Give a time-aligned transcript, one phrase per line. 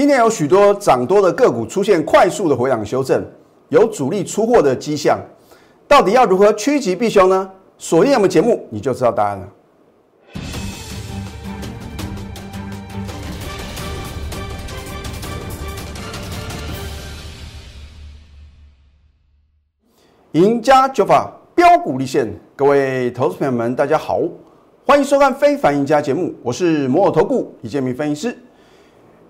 [0.00, 3.22] 今天有许多涨多的个股出现快速的回档修正，
[3.68, 5.20] 有主力出货的迹象，
[5.86, 7.50] 到底要如何趋吉避凶呢？
[7.76, 9.46] 锁定我们节目，你就知道答案了。
[20.32, 22.26] 赢家九法标股立现，
[22.56, 24.22] 各位投资朋友们，大家好，
[24.86, 28.38] 欢迎收看《非凡赢家》节目，我是摩尔投顾李建明分析师。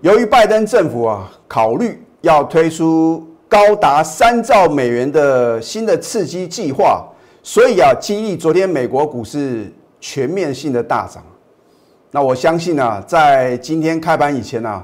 [0.01, 7.07] 由于拜登政府啊，考虑要推出高达三兆美元的新的刺激计划，
[7.43, 11.23] 所以啊，激励昨天美国股市全面性的大涨。
[12.09, 14.83] 那我相信啊，在今天开盘以前啊，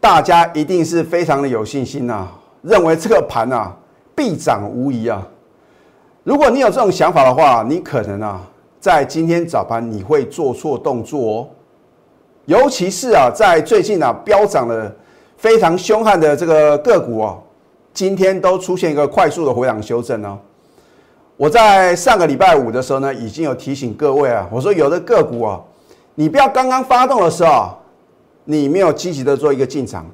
[0.00, 2.26] 大家一定是非常的有信心呐，
[2.62, 3.76] 认为这个盘啊
[4.16, 5.28] 必涨无疑啊。
[6.24, 8.40] 如果你有这种想法的话，你可能啊，
[8.80, 11.48] 在今天早盘你会做错动作哦。
[12.48, 14.90] 尤其是啊，在最近啊飙涨的
[15.36, 17.38] 非常凶悍的这个个股哦，
[17.92, 20.38] 今天都出现一个快速的回档修正哦。
[21.36, 25.60] 我在上个礼拜五的时候呢，已经有提醒各位啊，我说有的个股啊，
[26.14, 27.68] 你不要刚刚发动的时候，
[28.44, 30.06] 你没有积极的做一个进场，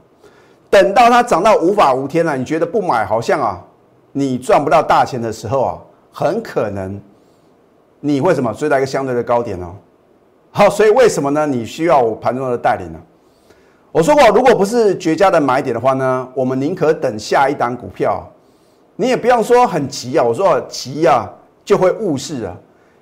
[0.69, 3.63] 等到它涨到无法无天了，你觉得不买好像啊，
[4.11, 5.79] 你赚不到大钱的时候啊。
[6.17, 7.01] 很可能
[7.99, 9.75] 你会什么追到一个相对的高点哦。
[10.57, 11.45] 好，所以为什么呢？
[11.45, 12.99] 你需要我盘中的带领呢？
[13.91, 18.25] 我说过，如果不是绝佳的买点的话呢，我们宁可等下一档股票。
[18.95, 20.23] 你也不用说很急啊。
[20.23, 21.29] 我说急啊，
[21.65, 22.57] 就会误事啊。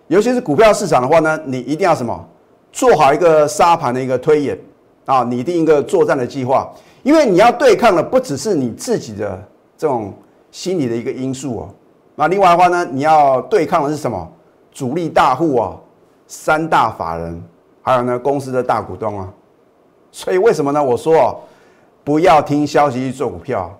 [0.06, 2.26] 尤其是股票市场的话呢，你一定要什么
[2.72, 4.58] 做好一个沙盘的一个推演
[5.04, 9.38] 啊，拟定一个作战的计划，因为你要对抗的不只是你自己的
[9.76, 10.14] 这种
[10.50, 11.68] 心理的一个因素哦。
[12.14, 14.26] 那另外的话呢，你要对抗的是什么？
[14.72, 15.76] 主力大户啊，
[16.34, 17.44] 三大法人，
[17.82, 19.28] 还有呢公司的大股东啊。
[20.10, 20.82] 所以为什么呢？
[20.82, 21.38] 我说
[22.02, 23.70] 不要听消息去做股票。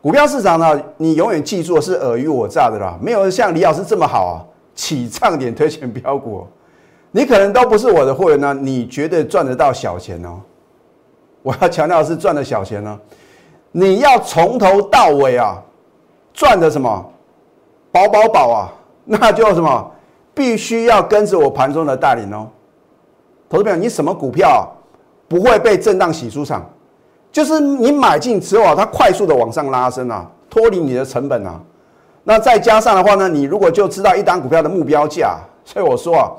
[0.00, 4.40] 股票市场呢，你永远记住是尔虞我诈的啦，没有像李老师这么好啊，
[4.74, 6.46] 起唱点推荐标股。
[7.10, 10.40] 你可能都不是我的会员呢，你绝对赚得到小钱哦。
[11.42, 12.98] 我要强调是赚的小钱呢，
[13.70, 15.62] 你要从头到尾啊，
[16.32, 17.12] 赚的什么？
[17.92, 18.72] 保保保啊，
[19.04, 19.90] 那就什么，
[20.34, 22.48] 必须要跟着我盘中的带领哦。
[23.48, 24.66] 投资朋友，你什么股票
[25.28, 26.68] 不会被震荡洗出场？
[27.30, 31.60] 就是你买进之后啊，它快速的往上拉升啊，脱离你的成本啊。
[32.24, 36.30] 那再加上的话呢，你如果就知道一单股票的目标价，所以我说啊，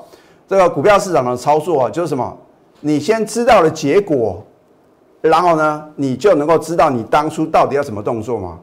[0.48, 2.36] 这个股票市场的操作啊，就是什么，
[2.80, 4.44] 你先知道了结果，
[5.20, 8.58] 然后呢，你就能够知道你当初到底要什么动作嘛。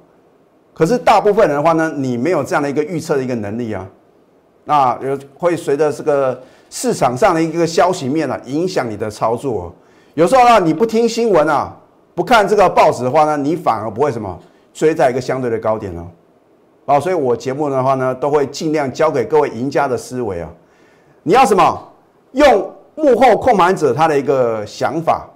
[0.73, 3.85] 可是大部分人的话呢，你没有这样的一个预测的一个能力啊，
[4.65, 6.39] 那有会随着这个
[6.69, 9.73] 市场上的一个消息面啊，影响你的操作。
[10.13, 11.75] 有时候呢，你不听新闻啊，
[12.13, 14.37] 不看这个报纸的话呢，你反而不会什么
[14.73, 16.07] 追在一个相对的高点哦。
[16.85, 20.49] 啊，所以我节目的话呢，都会尽量教给各位赢家的思维啊。
[21.23, 21.87] 你要什么？
[22.33, 25.27] 用幕后控盘者他的一个想法，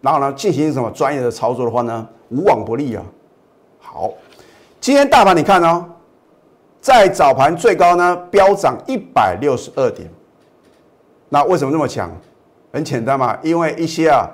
[0.00, 3.02] 然后呢，进行什么专业的操作的话呢，无往不利啊。
[3.78, 4.10] 好。
[4.80, 5.82] 今天大盘你看哦，
[6.84, 10.06] 在早盘最高呢飙涨一百六十二点，
[11.30, 12.14] 那为什么那么强？
[12.74, 14.28] 很简单嘛，因为一些啊，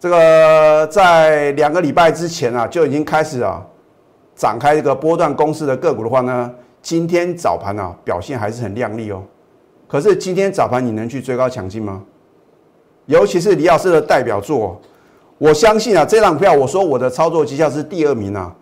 [0.00, 3.64] 这个在两个礼拜之前啊就已经开始啊
[4.34, 6.52] 展开这个波段公司的个股的话呢，
[6.82, 9.22] 今天早盘啊表现还是很亮丽哦。
[9.86, 12.02] 可是今天早盘你能去追高抢进吗？
[13.06, 14.80] 尤其是李老师的代表作，
[15.38, 18.52] 我相信啊这张票，我说我的操作绩效是第二名啊。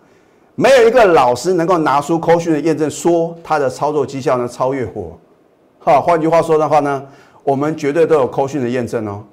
[0.55, 5.17] 没有一个老师能够拿出扣讯的验证，说他的操作绩效呢超越我。
[5.79, 7.03] 好，换句话说的话呢，
[7.43, 9.23] 我们绝对都有扣讯的验证哦。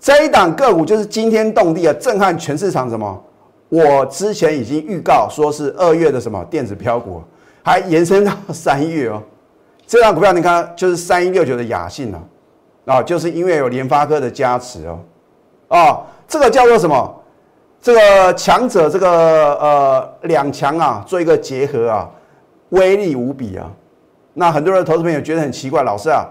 [0.00, 2.88] 这一档个股就是惊天动地啊，震撼全市场。
[2.90, 3.24] 什么？
[3.70, 7.22] 我之前已经预告说是二月的什么电子飘股，
[7.62, 9.22] 还延伸到三月哦。
[9.86, 12.20] 这档股票你看，就是三一六九的雅信啊，
[12.86, 14.98] 啊，就是因为有联发科的加持哦。
[15.68, 17.14] 啊，这个叫做什么？
[17.80, 22.10] 这个强者，这个呃两强啊，做一个结合啊，
[22.70, 23.70] 威力无比啊。
[24.34, 26.26] 那很多人投资朋友觉得很奇怪，老师啊，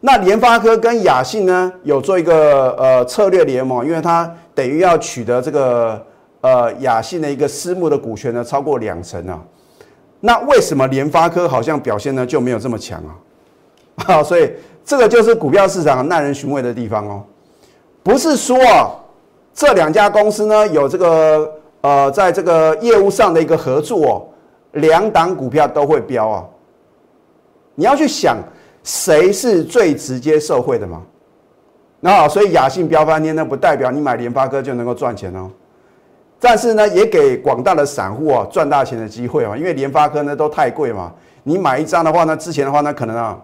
[0.00, 6.04] 那联发科跟雅信呢有做一个呃策略联盟，因为它等于要取得这个
[6.40, 9.40] 呃雅信的一个私募的股权呢超过两成啊。
[10.20, 13.14] 那为什么联发科好像表现呢就没有这么强啊？
[14.06, 14.52] 啊， 所以
[14.84, 17.22] 这个就是股票市场耐人寻味的地方哦，
[18.02, 18.56] 不是说。
[19.58, 24.22] 这两家公司呢，有这个呃，在这个业务上的一个合作，哦，
[24.78, 26.44] 两档股票都会飙啊。
[27.74, 28.38] 你要去想
[28.84, 31.02] 谁是最直接受惠的嘛？
[31.98, 35.50] 那，所以雅信飙翻天，那不代表你买联发科就能够赚钱哦。
[36.38, 41.12] 但是呢，也给广大的散户啊赚大钱的机会啊，因为联发科呢都太贵嘛，
[41.42, 43.36] 你买一张的话呢，之前的话呢可能啊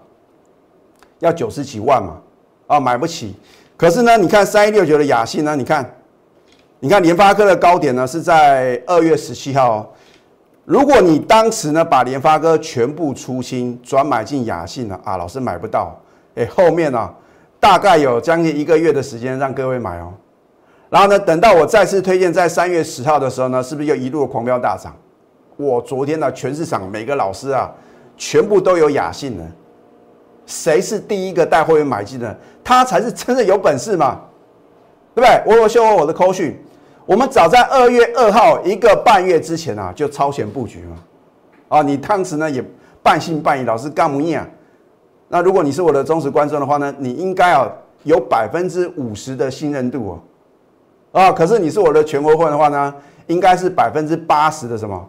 [1.19, 2.21] 要九十几万嘛，
[2.69, 3.35] 啊买不起。
[3.77, 5.93] 可是呢，你看三一六九的雅信呢，你看，
[6.85, 9.91] 你看联发科的高点呢是在二月十七号。
[10.67, 15.99] 如果你当时呢把联发科全部出清转买进雅信了，啊，老师买不到，
[16.35, 17.11] 哎，后面呢
[17.59, 20.13] 大概有将近一个月的时间让各位买哦。
[20.91, 24.95] 然后呢，等到我再次推荐在三月十号的时候呢，是不是又一路狂飙大涨？
[25.57, 27.73] 我昨天呢，全市场每个老师啊，
[28.19, 29.45] 全部都有雅信的。
[30.45, 32.39] 谁是第一个带会员买进的？
[32.63, 34.21] 他才是真的有本事嘛，
[35.15, 35.43] 对不对？
[35.47, 36.55] 我有修我的扣讯，
[37.07, 40.97] 我们早在二月二号一个半月之前啊，就超前布局嘛。
[41.69, 42.65] 啊，你当时呢也
[43.03, 44.49] 半信半疑，老师干不硬啊。
[45.29, 47.71] 那如果你是我的忠实观众的话呢，你应该啊
[48.05, 50.13] 有百分之五十的信任度
[51.13, 51.21] 哦。
[51.21, 52.95] 啊，可是你是我的全国会的话呢，
[53.27, 55.07] 应该是百分之八十的什么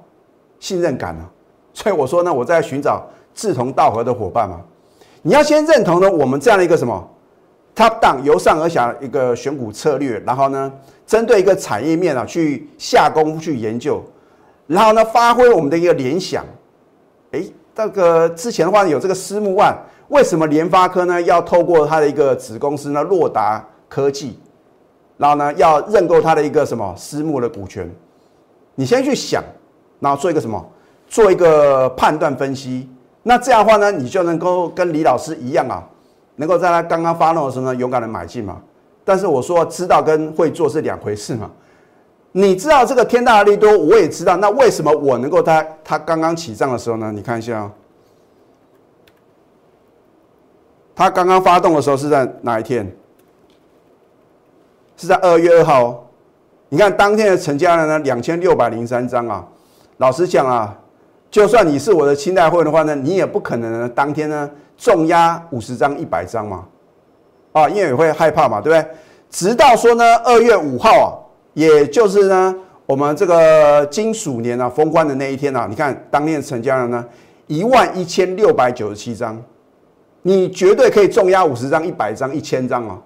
[0.59, 1.25] 信任感呢？
[1.74, 4.59] 所以我说呢，我在寻找志同道合的伙伴嘛。
[5.21, 7.09] 你要先认同呢，我们这样的一个什么
[7.74, 10.71] top down 由上而下一个选股策略，然后呢，
[11.06, 14.04] 针对一个产业面啊去下功夫去研究，
[14.68, 16.44] 然后呢，发挥我们的一个联想。
[17.31, 17.44] 哎，
[17.75, 24.40] 这个之前的话有这个私募案，为什么联发科呢要透过它的一个子公司呢洛达科技，
[25.18, 27.90] 然后呢要认购它的一个什么私募的股权？
[28.74, 29.44] 你先去想，
[30.00, 30.63] 然后做一个什么，
[31.08, 32.90] 做一个判断分析。
[33.22, 35.84] 那这样的话呢，你就能够跟李老师一样啊，
[36.36, 38.62] 能够在他刚刚发动的时候呢，勇敢的买进嘛。
[39.06, 41.50] 但是我说知道跟会做是两回事嘛。
[42.34, 44.36] 你知道这个天大的利多，我也知道。
[44.36, 47.10] 那为什么我能够在他刚刚起涨的时候呢？
[47.13, 47.72] 你看一下啊，
[50.94, 52.94] 他刚刚发动的时候是在哪一天？
[54.98, 56.06] 是在二月二号。
[56.68, 59.48] 你看当天的成交量呢，两千六百零三张啊。
[59.98, 60.78] 老实讲啊。
[61.31, 66.66] 就算你是我的清代会的话呢，你也不可能呢当天呢重压五十张、一百张嘛，
[67.56, 68.86] 啊，因为会害怕嘛，对不对？
[69.30, 71.07] 直到说呢，二月五号啊，
[71.54, 72.54] 也就是呢
[72.86, 77.06] 我们这个金属年啊封关的那一天啊，你看当天成交量呢
[77.48, 79.42] 一万一千六百九十七张，
[80.22, 83.00] 你绝对可以重压五十张、一百张、一千张啊，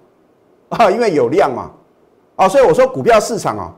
[0.70, 1.70] 啊，因为有量嘛，
[2.34, 3.72] 啊，所以我说股票市场啊，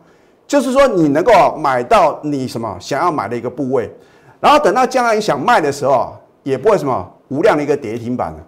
[0.46, 3.94] 就是说你能够买到你什么想要买的一个部位。
[4.40, 8.38] 然后等到将来你想卖的时候，也不会什么无量的一个跌停板了。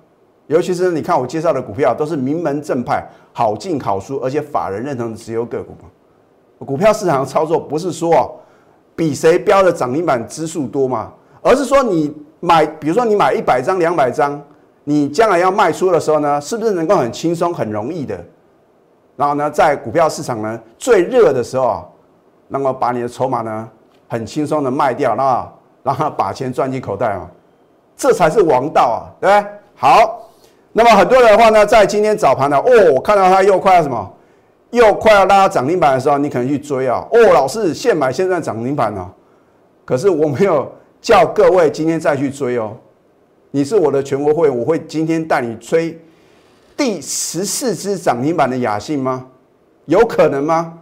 [0.46, 5.88] 尤其是你看我介绍的股票，都是名门正派、好进好出，而且法人认同的持有个股嘛。
[6.66, 8.40] 股票市场的操作不是说
[8.94, 11.12] 比谁标的涨停板支数多嘛，
[11.42, 14.40] 而是说你买，比如说你买一百张、两百张，
[14.84, 18.22] 你将来要卖出的时候呢，是不是能够很轻松、很容易的？
[19.16, 21.84] 然后呢，在股票市场呢最热的时候啊，
[22.48, 23.68] 那么把你的筹码呢
[24.08, 25.50] 很轻松的卖掉，那。
[25.84, 27.28] 然后把钱赚进口袋嘛，
[27.94, 29.52] 这才是王道啊，对不对？
[29.74, 30.30] 好，
[30.76, 34.12] 那么很多人的话呢，在今天早盘呢，哦，我看到它又快要什么，
[34.70, 37.06] 又快要拉涨停板的时候，你可能去追啊。
[37.12, 39.08] 哦，老师现买现在涨停板呢，
[39.84, 42.76] 可是我没有叫各位今天再去追哦。
[43.52, 45.96] 你是我的全国会，我会今天带你追
[46.76, 49.26] 第十四只涨停板的雅信吗？
[49.84, 50.74] 有可能吗？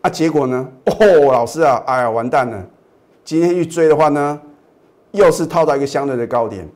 [0.00, 0.66] 啊，结果呢？
[0.86, 2.64] 哦，老师啊，哎呀，完蛋了。
[3.22, 4.40] 今天去追的话呢，
[5.10, 6.66] 又是套到一个相对的高点，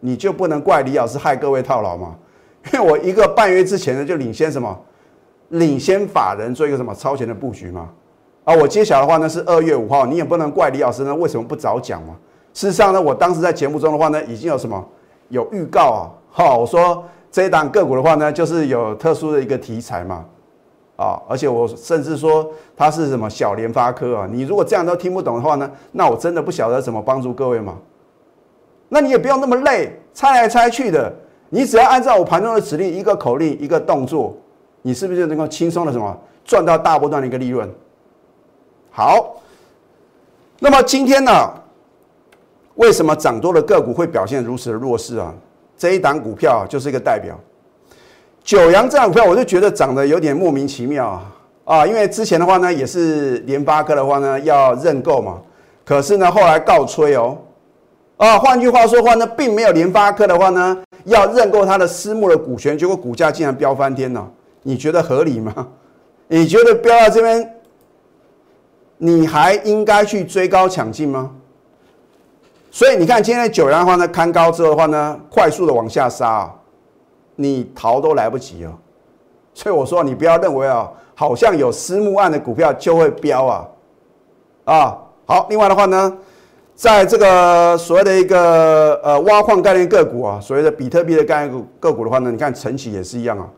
[0.00, 2.14] 你就不能怪李老师害各位套牢嘛？
[2.72, 4.76] 因为我一个半月之前呢就领先什么，
[5.50, 7.88] 领先法人做一个什么超前的布局嘛。
[8.44, 12.14] 啊，我揭晓的话呢是二月五号，你也不能怪李老师呢为什么不早讲嘛？
[12.52, 14.84] 事实上呢，我当时在节目中的话呢已经有什么
[15.28, 20.24] 有预告啊，好，我说这一档个股的话呢就是有特殊的一个题材嘛。
[20.96, 24.28] 啊，而且我甚至说它是什么小联发科啊？
[24.30, 27.76] 你如果这样都听不懂的话呢，那我真的不晓得怎么帮助各位嘛。
[28.88, 31.12] 那你也不用那么累，猜来猜去的，
[31.48, 34.36] 你只要按照我盘中的指令，一个口令，一个动作，
[34.82, 37.68] 你是不是就能够轻松的什么赚到大波段的一个利润？
[38.90, 39.36] 好，
[40.58, 41.52] 那么今天呢，
[42.76, 45.34] 为什么涨多的个股会表现如此的弱势啊？
[45.76, 47.38] 这一档股票就是一个代表。
[48.42, 51.32] 九阳这股票，我就觉得涨得有点莫名其妙啊！
[51.64, 55.42] 啊，因为之前的话呢，也是联发科的话呢要认购嘛，
[55.84, 57.36] 可是呢后来告吹哦，
[58.16, 64.26] 啊，换句话说话呢，并没有联发科的话呢要认购它的私募的股权，结果股价竟然飙翻天了，
[64.62, 65.68] 你觉得合理吗？
[66.28, 67.54] 你觉得飙到这边，
[68.98, 71.30] 你还应该去追高抢进吗？
[72.70, 76.52] 所以你看今天的九阳的话呢，看高之后的话呢，快速的往下杀。
[77.38, 78.72] 你逃都来不及哦，
[79.52, 83.68] 所以我说你不要认为啊，好像有私募案的股票就会飙啊
[84.64, 84.98] 啊！
[85.26, 86.16] 好，另外的话呢，
[86.76, 93.48] 在这个所谓的一个呃挖矿概念个股啊，所谓的比特币的概念股个股的话呢，你看晨起也是一样啊，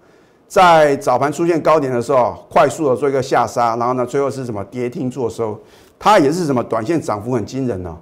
[0.46, 5.58] 在早盘出现高点的时候，快速的做一个下杀，然后呢，最后是什么跌停做收，
[5.98, 7.98] 它也是什么短线涨幅很惊人呢？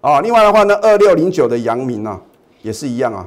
[0.00, 2.20] 啊，另外的话呢，二六零九的阳明呢，
[2.62, 3.24] 也是一样啊。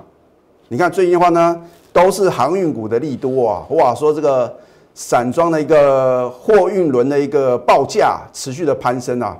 [0.68, 1.62] 你看最近的话呢，
[1.94, 4.54] 都是航运股的利多啊，哇，说这个
[4.94, 9.38] 散装的一个货运轮的一个报价持续的攀升啊。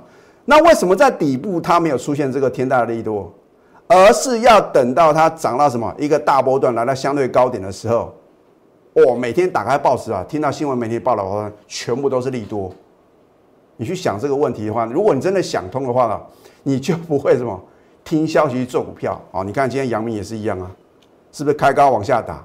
[0.50, 3.32] 那为什么在底部它没有出现这个天大的利多，
[3.86, 8.12] 而是要等到它涨到什么一个大波段来到相对高点的时候，
[8.94, 12.68] 哦，每天打开报纸啊，听到新闻媒体报道的话，全部都是利多。
[13.76, 16.20] 你去想这个问题的话，如果你真的想通的话呢，
[16.64, 17.62] 你就不会什么
[18.02, 19.44] 听消息做股票啊。
[19.44, 20.68] 你看今天阳明也是一样啊。
[21.30, 22.44] 是不是开高往下打？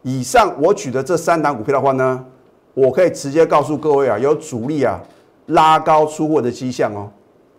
[0.00, 2.24] 以上我举的这三档股票的话呢，
[2.72, 4.98] 我可以直接告诉各位啊，有主力啊
[5.50, 7.08] 拉高出货的迹象哦。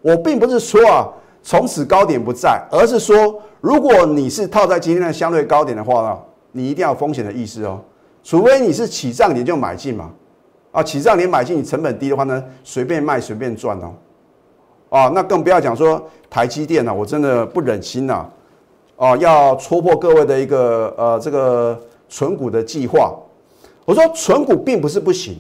[0.02, 1.08] 我并不是说啊
[1.42, 6.20] 从此高点不在，而是说如果你是套在今天的相对高点的话呢，
[6.52, 7.80] 你一定要风险的意识哦。
[8.24, 10.10] 除非你是起涨点就买进嘛，
[10.72, 13.94] 啊起涨点买进，你成本低的话呢，随便卖随便赚哦。
[14.90, 18.26] 啊，那更不要讲说台积电了，我真的不忍心呐。
[18.98, 23.16] 哦，要戳破各位的一个呃这个存股的计划。
[23.86, 25.38] 我说存股并不是不行，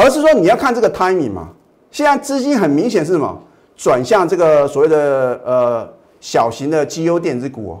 [0.00, 1.48] 而是说你要看这个 timing 嘛。
[1.90, 3.38] 现在资金很明显是什么？
[3.76, 5.88] 转向这个所谓的呃
[6.20, 7.80] 小型的绩优电子股哦。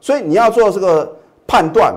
[0.00, 1.94] 所以你要做这个判断，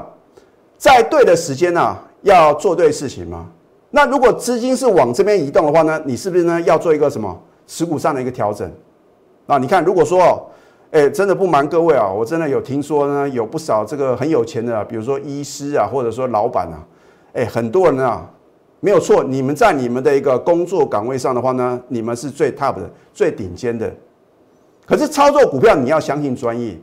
[0.78, 3.48] 在对的时间呢，要做对事情嘛。
[3.90, 8.72] 那如果资金是往这边移动的话呢，你是不是呢要做一个什么持股上的一个调整？
[9.46, 10.48] 那你看，如果说。
[10.94, 16.84] 哎，真的不瞒各位啊，我真的有听说呢，有不少这个很有钱的，比如说医师啊，或者说老板啊，
[17.32, 18.30] 哎，很多人啊，
[18.82, 23.90] 没有错，你们在你们的一个工作岗位上的话呢，你们是最 top 的、最顶尖的。
[24.86, 26.78] 可是操作股票你要相信专业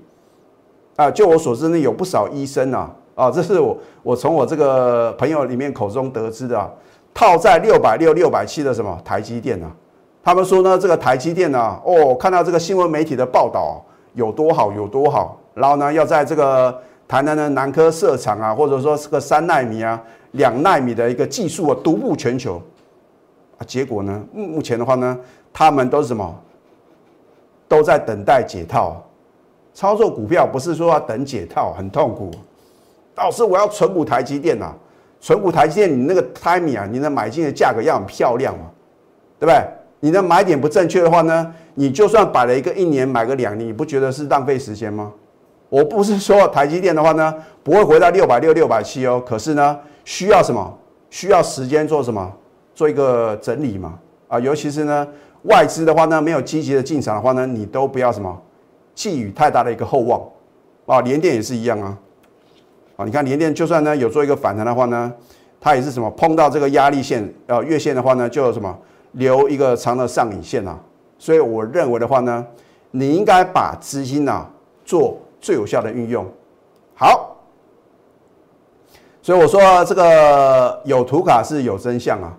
[0.97, 1.11] 啊。
[1.11, 6.75] 就我所知呢，有不少医生啊，啊，这是我我从我这个朋友里面口中得知的，
[7.13, 9.71] 套在六百六、六百七的什么台积电啊，
[10.25, 13.85] 他们说呢，这个台积电呢，哦，看到这个新闻媒体的报道。
[14.15, 16.77] 有多好有多好，然后呢，要在这个
[17.07, 20.03] 台南的南科设厂啊，或者说是个三纳米啊、
[20.33, 22.61] 两纳米的一个技术啊，独步全球
[23.59, 23.65] 啊。
[23.67, 25.19] 结果呢，目目前的话呢，
[25.53, 26.43] 他们都是什么？
[27.67, 29.05] 都在等待解套。
[29.75, 32.31] 操作股票不是说要等解套很痛苦。
[33.15, 34.73] 老师，我要存股台积电呐，
[35.21, 38.65] 存股台积电，你那个 timing 啊，你的买进的价格要很漂亮嘛，
[39.39, 39.63] 对不对？
[40.01, 45.13] 你的买点不正确的话呢，你就算摆了一个一年买个两年，你不觉得是浪费时间吗？
[45.69, 50.79] 我不是说台积电的话呢不会回到六百六六百七哦，可是呢需要什么？
[51.11, 52.33] 需要时间做什么？
[52.75, 53.99] 做一个整理嘛。
[54.27, 55.07] 啊，尤其是呢
[55.43, 58.35] 外资的话呢没有积极的进场的话呢，你都不要什么
[58.95, 60.19] 寄予太大的一个厚望
[60.87, 61.03] 啊。
[61.03, 61.99] 联电也是一样啊。
[62.97, 65.13] 啊，你看联电就算呢有做一个反弹的话呢，
[65.61, 68.75] 它也是什么碰到这个压力线呃月线的话呢就什么？
[69.13, 70.79] 留一个长的上影线啊，
[71.19, 72.47] 所以我认为的话呢，
[72.93, 74.47] 你应该把资金呢
[74.87, 76.27] 做最有效的运用。
[76.95, 77.37] 好，
[79.29, 82.33] 所以我说这个有图卡是有真相啊。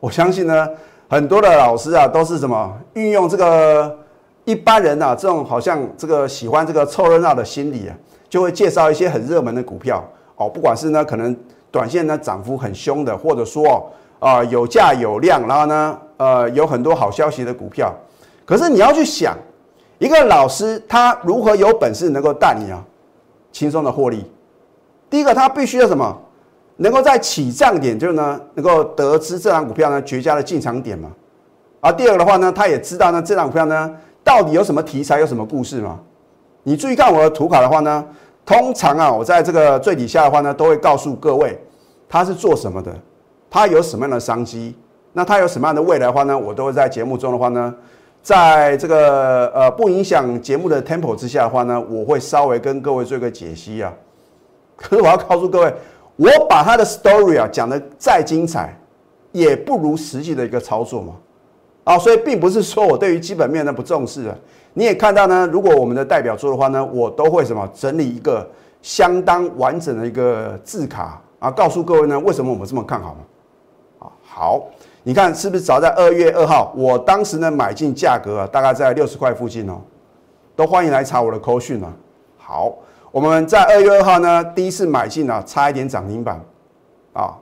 [0.00, 0.68] 我相信呢，
[1.08, 3.98] 很多的老师啊都是什么运用这个
[4.44, 7.96] 一般人啊这种好像这个喜欢这个凑热闹的心理啊，
[8.28, 11.34] 就会介绍一些很热门的股票哦，不管是呢可能
[11.70, 13.90] 短线呢涨幅很凶的，或者说。
[14.18, 17.90] 啊，有价有量，然后呢，呃，有很多好消息的股票。
[18.44, 19.34] 可是你要去想，
[19.98, 22.84] 一个老师他如何有本事能够带你啊，
[23.50, 24.30] 轻松的获利？
[25.10, 26.16] 第一个，他必须要什么？
[26.76, 31.10] 能够在起涨点就呢，能够得知这张股票呢绝佳的进场点嘛。
[31.80, 35.98] 啊，第二个的话呢，他也知道呢这张股票呢到底有什么题材，有什么故事嘛。
[36.62, 38.02] 你注意看我的图卡的话呢，
[38.46, 41.58] 通常啊，我在这个最底下的话呢，都会告诉各位
[42.08, 42.94] 他是做什么的。
[43.50, 44.76] 它有什么样的商机？
[45.12, 46.38] 那它有什么样的未来的话呢？
[46.38, 47.74] 我都会在节目中的话呢，
[48.22, 53.92] 在这个呃不影响节目的 tempo 之下的话呢，我会稍微跟各位做一个解析啊。
[54.80, 55.74] 可是我要告诉各位，
[56.16, 58.74] 我把他的 story 啊讲的再精彩，
[59.32, 61.14] 也不如实际的一个操作嘛。
[61.84, 64.34] 啊，所以并不是说我对于基本面呢不重视啊。
[64.74, 68.48] 你也看到呢，如果我们的代表作的话呢，我都会什么整理一个
[68.80, 74.10] 相当完整的一个字卡啊，告诉各位呢为什么我们这么看好嘛。
[74.22, 74.68] 好，
[75.02, 79.80] 你看是不是早在二月二号，我当时呢买进价格啊，大概在六十块附近哦，
[80.54, 81.92] 都欢迎来查我的扣讯啊。
[82.38, 82.72] 好，
[83.12, 86.40] 我们在二月二号呢第一次买进啊，差一点涨停板
[87.12, 87.34] 啊，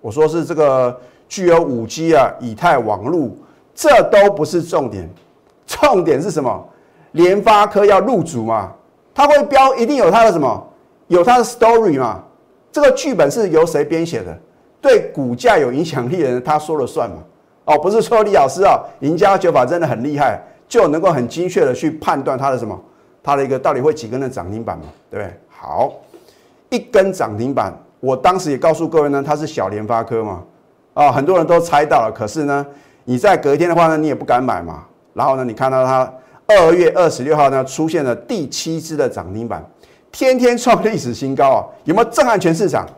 [0.00, 0.96] 我说是这个
[1.28, 3.30] 具有五 G 啊，以太网络，
[3.74, 5.10] 这都不是重点，
[5.66, 6.64] 重点是什么？
[7.12, 8.72] 联发科要入主嘛，
[9.12, 10.66] 它会标，一定有它的什么？
[11.08, 12.22] 有它的 story 嘛？
[12.70, 14.38] 这个剧本是由谁编写的？
[14.80, 17.16] 对股价有影响力的人，他说了算嘛？
[17.64, 22.78] 哦，不是说李老师啊，赢家九法真的很厉害，就能够很精确的去判断它的什么？
[23.28, 24.84] 它的一个到底会几根的涨停板嘛？
[25.10, 25.38] 对不对？
[25.50, 25.92] 好，
[26.70, 30.42] 一根涨停板，我当时也告诉各位呢，它是小联发科嘛？
[30.94, 32.66] 啊，很多人都猜到了，可是呢，
[33.04, 34.82] 你在隔一天的话呢，你也不敢买嘛。
[35.12, 36.10] 然后呢，你看到它
[36.46, 39.62] 二月二十六号呢出现了第七支的涨停板。
[40.10, 41.66] 天天创历史新高啊！
[41.84, 42.88] 有没有震撼全市场？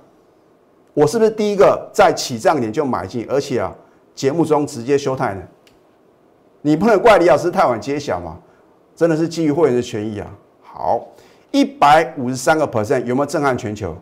[0.94, 3.74] 我是不是第一个在起涨点就买进，而且啊，
[4.14, 5.42] 节目中直接休泰呢？
[6.62, 8.36] 你不能怪李老师太晚揭晓嘛？
[9.00, 10.26] 真的是基于会员的权益啊！
[10.62, 11.00] 好，
[11.52, 13.96] 一百五十三个 percent 有没有震撼全球？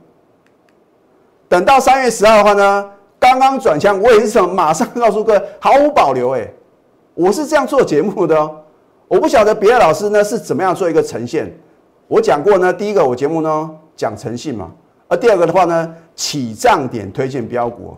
[1.48, 6.44] 等到三月十号的话呢，刚刚转枪，我也是想马上告诉各位，毫无保留哎，
[7.14, 8.56] 我是这样做节目的哦。
[9.06, 11.48] 我不晓得别的老师呢是怎么样做一个呈现。
[12.08, 14.72] 我讲过呢，第一个我节目呢讲诚信嘛，
[15.06, 17.96] 而第二个的话呢，起涨点推荐标股，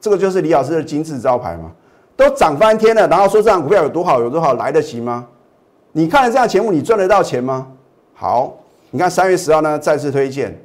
[0.00, 1.70] 这个就是李老师的金字招牌嘛，
[2.16, 5.28] 都涨翻天了，然后说这张股票有多好有多好，来得及吗？
[5.92, 7.68] 你看了这样节目，你赚得到钱吗？
[8.14, 8.56] 好，
[8.90, 10.58] 你看三月十号呢再次推荐，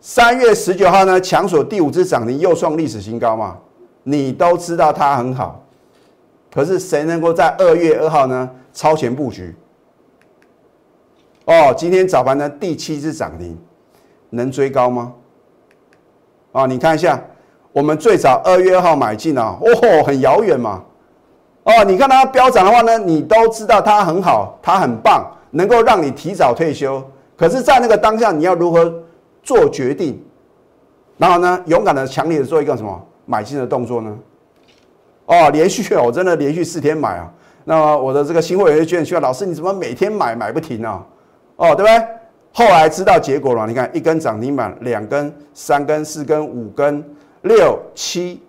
[0.00, 3.58] 三月十九号呢强索第五只涨停又创历史新高嘛，
[4.02, 5.62] 你都知道它很好，
[6.52, 9.54] 可是谁能够在二月二号呢超前布局？
[11.44, 13.58] 哦，今天早盘的第七只涨停，
[14.30, 15.12] 能追高吗？
[16.52, 17.22] 啊，你看一下，
[17.72, 20.82] 我们最早二月二号买进啊，哦，很遥远嘛。
[21.70, 27.02] 哦，你看它飙涨的话呢，你都知道它很好，它很棒，能够让你提早退休。
[27.36, 28.92] 可是，在那个当下，你要如何
[29.42, 30.20] 做决定？
[31.16, 34.18] 然后呢，勇敢的、强烈的做一个什么买进的动作呢？
[35.26, 37.30] 哦，连续我真的连续四天买啊。
[37.64, 41.06] 那么我的这个新会员券需要老师，你怎么每天买买不停啊？
[41.56, 42.06] 哦，对不对？
[42.52, 47.04] 后来知道结果了，你看一根涨停板，两根、三根、四根、五根、
[47.42, 48.42] 六七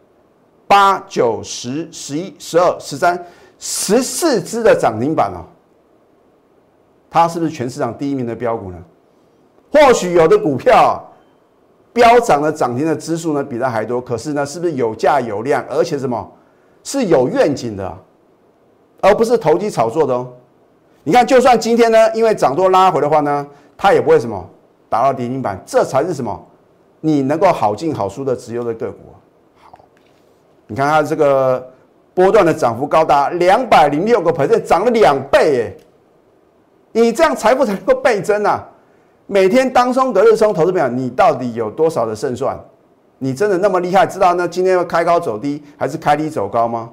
[0.72, 3.22] 八九十、十一、十二、十三、
[3.60, 5.44] 十四只的涨停板哦，
[7.10, 8.78] 它是不是全市场第一名的标股呢？
[9.70, 10.96] 或许有的股票啊
[11.92, 16.32] 飙涨的涨停的支数呢比它还多，可是呢，是不是有价有量，而且什么
[16.86, 17.98] 是有愿景的，
[19.02, 20.32] 而不是投机炒作的哦？
[21.04, 24.50] 你看，就算今天呢，因为涨多拉回的话呢，它也不会什么
[24.88, 26.48] 达到跌停板，这才是什么？
[27.02, 29.00] 你能够好进好出的直优的个股。
[29.12, 29.20] 好，
[30.72, 31.70] 你看它这个
[32.14, 35.74] 波段的涨幅高达两百零六个 percent，涨了两倍哎！
[36.94, 38.66] 你这样财富才能够倍增啊！
[39.28, 42.58] 每天当冲隔日冲，投资表你到底有多少的胜算？
[43.18, 44.06] 你真的那么厉害？
[44.06, 44.48] 知道呢？
[44.48, 46.90] 今天要开高走低，还是开低走高吗？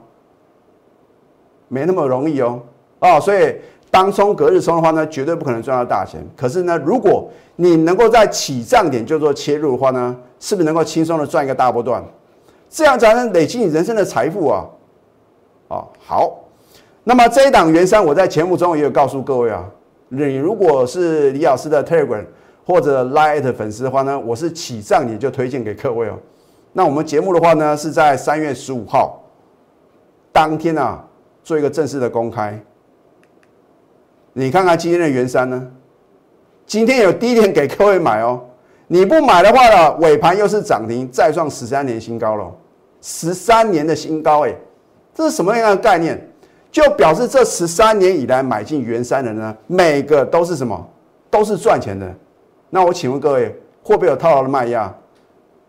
[1.69, 2.61] 没那么容易哦。
[2.99, 3.55] 哦，所以。
[3.91, 6.21] 当冲隔日冲的话呢，绝对不可能赚到大钱。
[6.37, 12.05] 可是呢，如果你能够在起涨点就做切入的话呢，是不是能够轻松的赚一个大波段？
[12.69, 14.67] 这样才能累积你人生的财富啊！
[15.69, 16.45] 啊，好。
[17.05, 19.65] 那么这一档元山，我在节目中也有告诉各位啊，
[20.09, 22.25] 你如果是李老师的 Telegram
[22.67, 26.19] 或者 Line 粉丝的话呢，我是起涨点就推荐给各位哦。
[26.75, 29.23] 那我们节目的话呢，是在三月十五号
[30.31, 31.03] 当天啊，
[31.43, 32.61] 做一个正式的公开。
[34.35, 35.67] 你看看今天的元山呢？
[36.67, 38.45] 今天有低点给各位买哦。
[38.91, 42.51] 你不买的话呢，尾盘又是涨停，再创十三年新高了。
[43.01, 44.55] 十三年的新高，哎，
[45.15, 46.21] 这是什么样的概念？
[46.73, 50.89] 就表示这十三年以来买进元山的呢，每个都是什么？
[51.31, 52.13] 都是赚钱的。
[52.71, 54.93] 那我请问各位，会不会有套牢的卖压？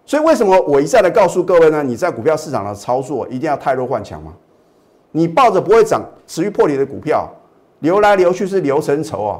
[0.05, 1.83] 所以为什么我一再的告诉各位呢？
[1.83, 4.33] 你在股票市场的操作一定要太弱换强吗？
[5.11, 7.29] 你抱着不会涨、持续破底的股票。
[7.79, 9.39] 流来流去是流成筹啊，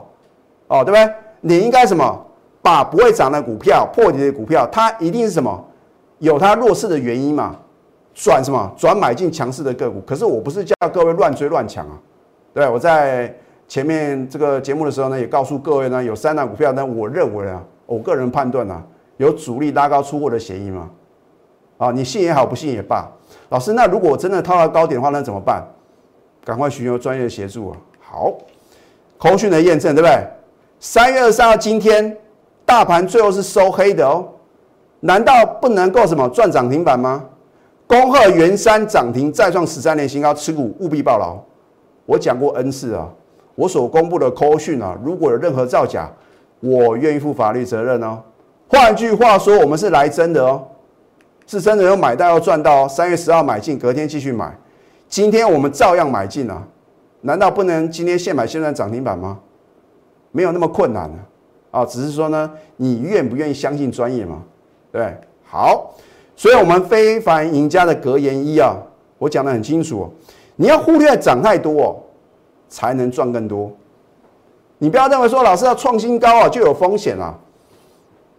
[0.68, 1.13] 哦，对不对？
[1.42, 2.26] 你应该什么？
[2.69, 5.65] 把不会涨的股票、破底的股票，它一定是什么？
[6.19, 7.55] 有它弱势的原因嘛？
[8.13, 8.71] 转什么？
[8.77, 9.99] 转买进强势的个股。
[10.01, 11.97] 可是我不是叫各位乱追乱抢啊，
[12.53, 13.36] 对我在
[13.67, 18.84] 前面这个节目的时候呢，也告诉各位呢，有三档股票呢，我认为啊，我个人判断啊，
[19.17, 20.89] 有主力拉高出货的嫌疑嘛。
[21.79, 23.10] 啊，你信也好，不信也罢。
[23.49, 25.65] 老师，那如果我真的套到高点的话，那怎么办？
[26.45, 27.77] 赶快寻求专业协助啊！
[27.99, 28.38] 好，
[29.17, 30.27] 口讯的验证对不对？
[30.79, 32.15] 三月二十三号今天
[32.69, 34.23] 大盘最后是收黑的哦，
[34.99, 37.25] 难道不能够什么赚涨停板吗？
[37.88, 41.36] 恭贺元山涨停再创十三年新高，持股务必报牢。
[42.05, 43.10] 我讲过 N 次啊，
[43.55, 46.08] 我所公布的口讯啊，如果有任何造假，
[46.60, 48.21] 我愿意负法律责任哦。
[48.67, 50.63] 换句话说，我们是来真的哦。
[51.47, 52.88] 是真的有买到要赚到哦。
[52.88, 54.55] 三月十号买进，隔天继续买，
[55.08, 56.62] 今天我们照样买进啊，
[57.21, 59.39] 难道不能今天现买现赚涨停板吗？
[60.32, 61.17] 没有那么困难啊，
[61.71, 64.41] 啊，只是说呢，你愿不愿意相信专业嘛？
[64.91, 65.93] 对，好，
[66.36, 68.75] 所以我们非凡赢家的格言一啊，
[69.17, 70.12] 我讲的很清楚，
[70.55, 72.03] 你要忽略涨太多，
[72.67, 73.71] 才能赚更多。
[74.79, 77.38] 你不要认为说老师要创新高啊就有风险啊。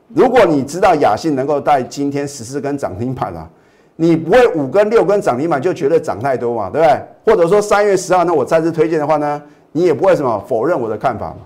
[0.09, 3.49] 如果你知道雅信能够带今天十四根涨停板啊，
[3.95, 7.03] 你不会五根六根涨停板就觉得涨太多嘛，对不对？
[7.25, 9.41] 或者说三月十号那，我再次推荐的话呢，
[9.71, 11.37] 你也不会什么否认我的看法嘛。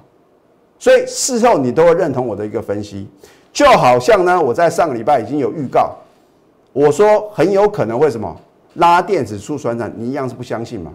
[0.84, 3.08] 所以事后你都会认同我的一个分析，
[3.54, 5.96] 就好像呢，我在上个礼拜已经有预告，
[6.74, 8.36] 我说很有可能会什么
[8.74, 10.92] 拉电子出船长，你一样是不相信嘛？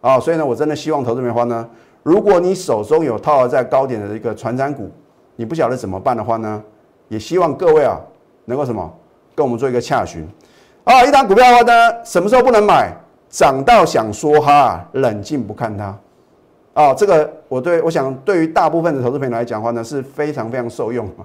[0.00, 1.64] 啊，所以呢，我真的希望投资棉花呢。
[2.02, 4.90] 如果你手中有套在高点的一个船长股，
[5.36, 6.60] 你不晓得怎么办的话呢？
[7.06, 8.00] 也希望各位啊
[8.46, 8.92] 能够什么
[9.36, 10.26] 跟我们做一个洽询
[10.82, 11.04] 啊。
[11.04, 12.92] 一档股票的话呢，什么时候不能买？
[13.30, 15.96] 涨到想说哈，冷静不看它
[16.78, 16.94] 啊。
[16.94, 21.24] 这个我对我想对于大部分的投资朋友来讲的话呢，是非常非常受用啊。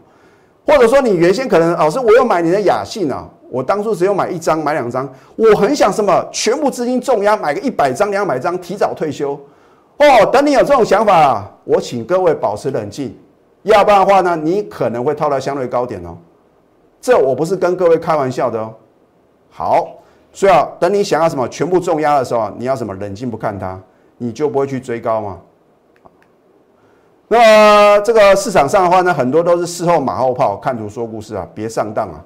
[0.65, 9.37] 或者说你原先可能老师我要买你的雅信啊，我当初只有买一张买两张，我很想什么全部资金重压买个一百张两百张提早退休。
[9.97, 13.15] 哦，等你有这种想法，我请各位保持冷静，
[13.63, 16.17] 要不然的话呢，你可能会套到相对高点哦。
[17.01, 18.73] 这我不是跟各位开玩笑的哦。
[19.49, 19.87] 好，
[20.31, 23.77] 所以啊，等你想要什么全部重压的时候，你要什么冷静不看它，
[24.17, 25.39] 你就不会去追高吗。
[27.27, 32.25] 那这个市场上的话呢，很多都是事后马后炮，看图说故事啊，别上当啊！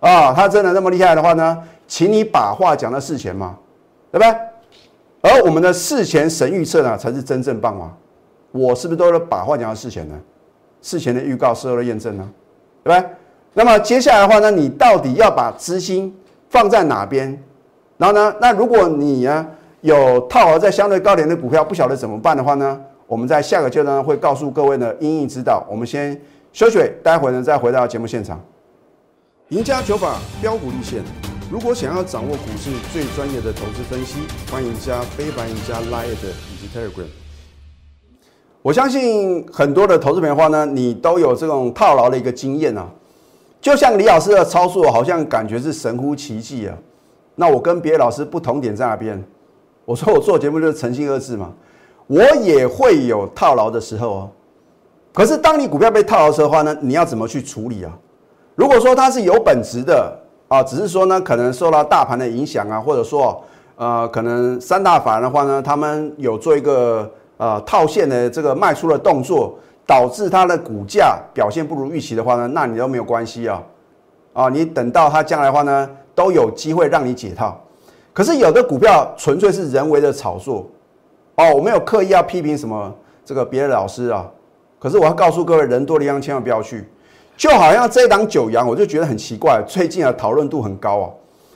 [0.00, 3.56] 啊，他真的那么厉害的话呢，请你把话讲到事前嘛，
[4.12, 4.36] 对不对？
[5.22, 7.92] 而我们的事前神预测呢，才是真正棒啊！
[8.52, 10.14] 我是不是都是把话讲到事前呢？
[10.80, 12.26] 事前的预告，事后的验证呢？
[12.84, 13.10] 对不对？
[13.52, 16.16] 那么接下来的话呢，你到底要把资金
[16.48, 17.42] 放在哪边？
[17.98, 19.46] 然后呢，那如果你呢
[19.80, 22.80] 有套牢在相对高点的股票，不晓得怎么办的话呢？
[23.06, 25.66] 我们在下个阶段会告诉各位呢，因应指导。
[25.68, 26.20] 我们先
[26.52, 28.40] 休息，待会呢再回到节目现场。
[29.48, 31.02] 赢家九法标股立线。
[31.50, 34.20] 如果想要掌握股市最专业的投资分析，
[34.52, 37.08] 欢迎加非凡、加 Line 以及 Telegram。
[38.62, 42.88] 我相信很多的投资朋友话呢，你都有这种套牢的一个经验啊。
[43.60, 46.78] 就像李老师的操作，好像感觉是神乎其技啊。
[47.34, 49.20] 那我跟别的老师不同点在哪边？
[49.90, 51.52] 我说我做节目就是诚信二字嘛。
[52.06, 54.30] 我也会有套牢的时候哦。
[55.12, 57.90] 可是当你股票被套牢的时候话呢，你要怎么去处理啊？
[58.54, 60.16] 如果说它是有本质的。
[60.46, 63.40] 啊，只是说呢，可能受到大盘的影响啊，或者说，
[63.76, 73.62] 呃，可能三大法人的话呢，他们有做一个呃套现的这个卖出的动作，导致它的股价表现不如预期的话呢，那你都没有关系啊，
[74.32, 77.56] 啊，你等到它将来的话呢，都有机会让你解套。
[78.20, 80.68] 可是有的股票纯粹是人为的炒作，
[81.36, 84.28] 哦，我没有刻意要批评什么这个别的老师啊，
[84.78, 86.86] 可是我要告诉各位，人多的地方千万不要去。
[87.34, 91.08] 就好像这一档九阳，我就觉得很奇怪，最近啊讨论度很高啊，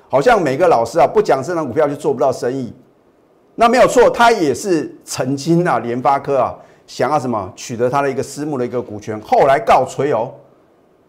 [0.08, 2.72] 好像每个老师啊不讲这档股票就做不到生意。
[3.56, 6.54] 那没有错，他也是曾经啊联发科啊
[6.86, 10.32] 想要什么取得他的一个私募的一个股权，后来告吹哦，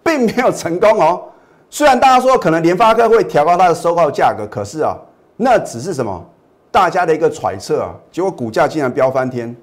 [0.04, 1.22] 并没有成功哦。
[1.70, 4.98] 虽然大家说可能联发科会调高它的收购价格，可是啊
[5.38, 6.24] 那只是什么
[6.72, 9.56] 大家的一个揣测啊，结果股价竟然飙翻天，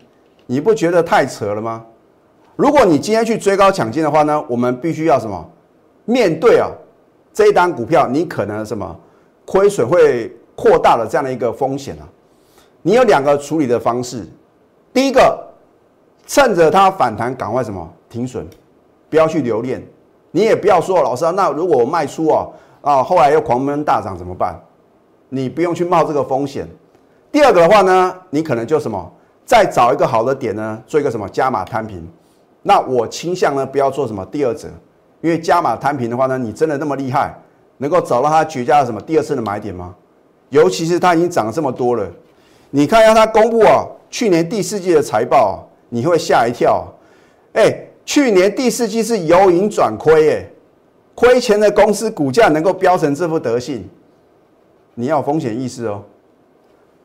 [0.47, 1.85] 你不觉得太扯了吗？
[2.57, 5.51] 如果你今天去追高抢进的话呢，我们必须要什么？
[6.05, 6.69] 面对啊
[7.33, 8.95] 这一单股票，你可能什么
[9.47, 12.05] 亏损会扩大了这样的一个风险啊？
[12.83, 14.27] 你有两个处理的方式。
[14.93, 15.39] 第一个，
[16.27, 18.47] 趁着它反弹，赶快什么停损，
[19.09, 19.83] 不要去留恋。
[20.31, 22.47] 你也不要说老师啊，那如果我卖出啊
[22.83, 24.61] 啊，后来又狂奔大涨怎么办？
[25.35, 26.68] 你不用去冒这个风险。
[27.31, 29.11] 第二个的话呢，你可能就什么
[29.47, 32.07] 再找一个好的点呢，做一个什么加码摊平。
[32.62, 34.68] 那我倾向呢，不要做什么第二者，
[35.23, 37.35] 因为加码摊平的话呢，你真的那么厉害，
[37.79, 39.95] 能够找到它绝佳的什么第二次的买点吗？
[40.51, 42.07] 尤其是它已经涨了这么多了，
[42.68, 46.87] 你看一下它公布啊，去年第四季的财报，你会吓一跳。
[47.55, 50.47] 哎，去年第四季是由盈转亏，哎，
[51.14, 53.88] 亏钱的公司股价能够飙成这副德性，
[54.94, 56.02] 你要风险意识哦。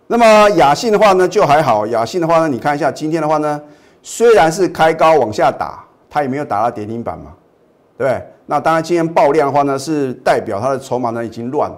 [0.08, 3.62] 那么雅信的话呢，就还好，雅信的话呢，你看一下今天的话呢。
[4.04, 7.34] 虽然是开高往下打，它也没有打到跌停板嘛，
[7.98, 8.26] 对不对？
[8.46, 11.70] 那当然，今天爆量的话呢，是代表它的筹码呢已经乱。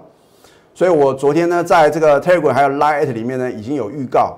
[0.72, 4.36] 所以我昨天呢，在这个 Telegram 还有 Line 里面呢，已经有预告，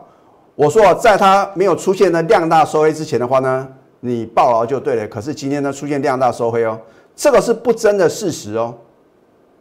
[0.55, 3.69] 我说在它没有出现的量大收黑之前的话呢，
[4.01, 5.07] 你爆牢就对了。
[5.09, 6.79] 可是今天呢出现量大收黑哦，
[7.15, 8.75] 这个是不争的事实哦。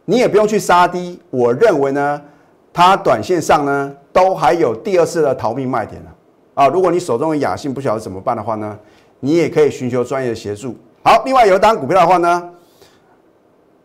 [0.04, 1.20] 你也不用去杀低。
[1.30, 2.20] 我认为呢，
[2.72, 6.10] 它短线上呢都还有第二次的逃命卖点呢。
[6.54, 8.78] 啊，如果你手中的雅信不晓得怎么办的话呢，
[9.20, 10.76] 你也可以寻求专业的协助。
[11.02, 12.50] 好，另外有一单股票的话呢，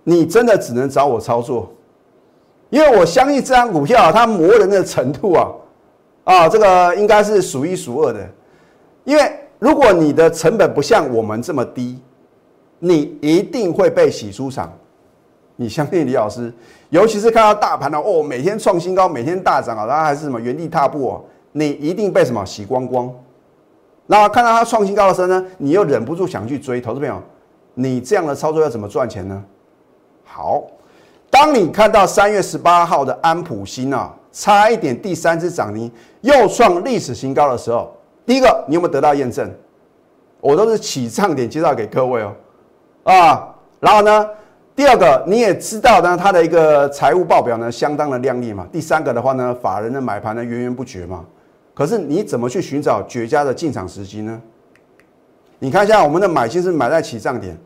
[0.03, 1.71] 你真的只能找我操作，
[2.69, 5.47] 因为我相信这张股票它磨人的程度啊，
[6.25, 8.19] 啊，这个应该是数一数二的。
[9.05, 11.97] 因为如果你的成本不像我们这么低，
[12.79, 14.71] 你一定会被洗出场。
[15.59, 16.53] 你相信李老师，
[16.89, 21.23] 尤其是看到大盘呢，哦，每天创新高，每天大涨啊，然后还是什么原地踏步哦。
[21.51, 23.11] 你一定被什么洗光光，
[24.05, 27.19] 然后看到它创新高的时候呢，你又忍不住想去追，投资朋友，
[27.73, 29.43] 你这样的操作要怎么赚钱呢？
[30.23, 30.63] 好，
[31.31, 35.91] 当你看到三月十八号的安普新啊，差一点第三次涨停
[36.21, 37.91] 又创历史新高的时候，
[38.27, 39.51] 第一个你有没有得到验证？
[40.39, 42.35] 我都是起涨点介绍给各位哦，
[43.05, 44.29] 啊，然后呢？
[44.77, 48.67] 第二个，你也知道呢，它的一个财务报表呢相当的亮丽嘛。
[48.71, 51.25] 第三个的话呢，法人的买盘呢源源不绝嘛。
[51.73, 54.39] 可是你怎么去寻找绝佳的进场时机呢？
[55.57, 57.57] 你看一下我们的买进是买在起涨点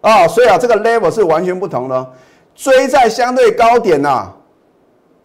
[0.00, 2.12] 啊，所以啊，这个 level 是完全不同的。
[2.56, 4.32] 追在相对高点呐，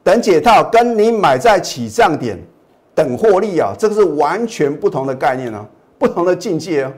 [0.03, 2.39] 等解套，跟你买在起涨点
[2.93, 5.65] 等获利啊，这个是完全不同的概念啊，
[5.97, 6.93] 不同的境界哦。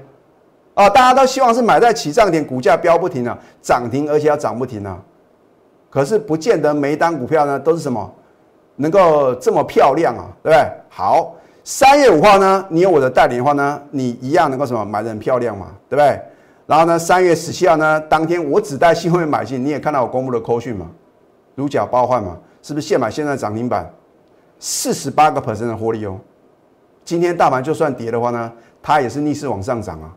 [0.78, 5.02] 啊，大家都希望是买在起涨点，股价飙不停啊，涨停而且要涨不停啊。
[5.90, 8.14] 可是不见得每一单股票呢都是什么
[8.76, 10.72] 能够这么漂亮啊，对不对？
[10.88, 16.22] 好，三月五号呢，你有我的代理的话呢，你一样能够什么买的很漂亮嘛，对不对？
[16.68, 20.86] 然后呢，三月十七号呢，当天我只带新会员买进，你也看到我公布的扣讯嘛，
[21.56, 23.92] 如假包换嘛，是不是现买现在涨停板，
[24.60, 26.20] 四十八个 percent 的获利哦。
[27.04, 28.52] 今天大盘就算跌的话呢，
[28.84, 30.14] 它也是逆势往上涨啊。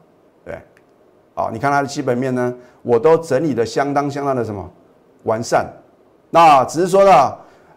[1.40, 4.70] 好，你看它的基本面呢，我都整理的相当相当的什么
[5.22, 5.66] 完善。
[6.28, 7.32] 那只是说呢，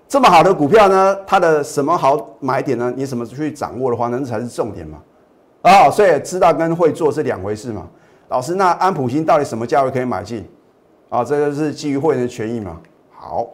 [0.05, 2.91] 这么好的股票呢，它的什么好买点呢？
[2.93, 4.97] 你怎么去掌握的话，那才是重点嘛。
[5.61, 7.87] 啊，所以知道跟会做是两回事嘛。
[8.27, 10.45] 老师，那安普新到底什么价位可以买进？
[11.07, 12.77] 啊，这个是基于会员的权益嘛。
[13.11, 13.47] 好，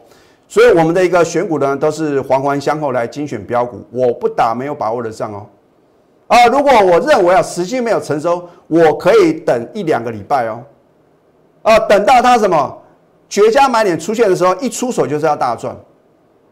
[0.48, 5.46] 所以我们的一个选股呢，都是环环相扣来精选标股，我不打没有把握的仗哦。
[6.30, 10.62] 啊，如果我认为啊时机没有成熟，我可以等一两个礼拜哦。
[11.62, 12.78] 啊，等到它什么
[13.28, 15.76] 绝佳买点出现的时候，一出手就是要大赚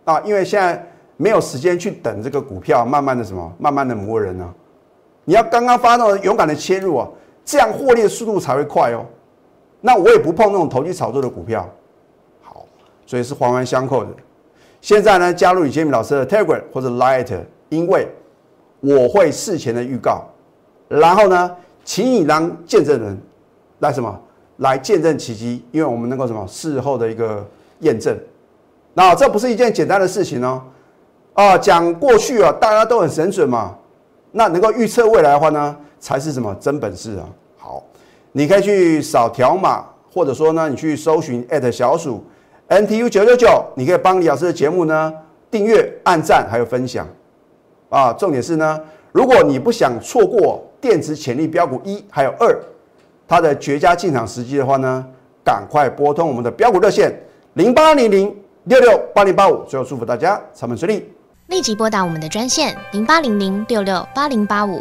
[0.04, 0.20] 啊！
[0.24, 0.84] 因为现在
[1.16, 4.52] 没有时间去等这个股票慢慢的什么，慢慢的磨人呢。
[5.24, 7.08] 你要刚刚发动勇敢的切入啊，
[7.44, 9.06] 这样获利的速度才会快哦。
[9.80, 11.64] 那我也不碰那种投机炒作的股票，
[12.42, 12.64] 好，
[13.06, 14.10] 所以是环环相扣的。
[14.80, 17.32] 现在呢，加入李杰明老师的 Telegram 或者 Light，
[17.68, 18.08] 因为。
[18.80, 20.24] 我会事前的预告，
[20.88, 23.18] 然后呢，请你让见证人
[23.80, 24.20] 来什么
[24.58, 27.46] 来见证奇迹，因为我们能够什么事后的一个
[27.80, 28.16] 验证。
[28.94, 30.62] 那这不是一件简单的事情哦。
[31.34, 33.76] 啊，讲过去啊，大家都很神准嘛。
[34.32, 37.28] 那能够预测未来的话呢，才是什么真本事啊。
[37.56, 37.82] 好，
[38.32, 42.24] 你可以去扫条码，或者说呢，你去搜寻小鼠
[42.68, 45.14] NTU 九九九，你可以帮李老师的节目呢
[45.50, 47.06] 订阅、按赞还有分享。
[47.88, 48.80] 啊，重点是呢，
[49.12, 52.56] 如果你不想错过电池潜力标股一还有二，
[53.26, 55.04] 它的绝佳进场时机的话呢，
[55.44, 57.12] 赶快拨通我们的标股热线
[57.54, 59.64] 零八零零六六八零八五。
[59.64, 61.08] 最后祝福大家操盘顺利，
[61.46, 64.80] 立即拨打我们的专线零八零零六六八零八五。